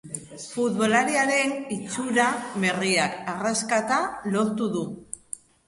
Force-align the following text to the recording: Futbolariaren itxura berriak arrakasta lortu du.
Futbolariaren 0.43 1.53
itxura 1.75 2.25
berriak 2.65 3.21
arrakasta 3.37 4.03
lortu 4.35 4.73
du. 4.77 4.85